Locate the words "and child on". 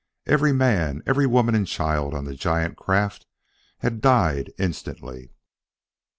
1.53-2.25